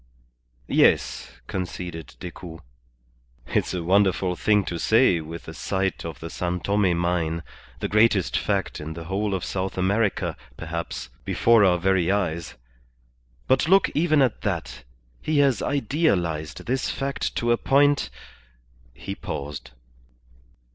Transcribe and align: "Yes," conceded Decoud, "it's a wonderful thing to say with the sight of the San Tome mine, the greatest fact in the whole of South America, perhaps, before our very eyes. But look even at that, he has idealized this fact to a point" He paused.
"Yes," 0.67 1.29
conceded 1.45 2.15
Decoud, 2.19 2.61
"it's 3.45 3.71
a 3.75 3.83
wonderful 3.83 4.35
thing 4.35 4.65
to 4.65 4.79
say 4.79 5.21
with 5.21 5.43
the 5.43 5.53
sight 5.53 6.03
of 6.05 6.19
the 6.19 6.29
San 6.31 6.59
Tome 6.59 6.97
mine, 6.97 7.43
the 7.81 7.87
greatest 7.87 8.35
fact 8.35 8.79
in 8.81 8.93
the 8.93 9.03
whole 9.03 9.35
of 9.35 9.45
South 9.45 9.77
America, 9.77 10.35
perhaps, 10.57 11.09
before 11.23 11.63
our 11.63 11.77
very 11.77 12.11
eyes. 12.11 12.55
But 13.45 13.67
look 13.69 13.91
even 13.93 14.23
at 14.23 14.41
that, 14.41 14.85
he 15.21 15.37
has 15.37 15.61
idealized 15.61 16.65
this 16.65 16.89
fact 16.89 17.35
to 17.35 17.51
a 17.51 17.57
point" 17.57 18.09
He 18.95 19.13
paused. 19.13 19.69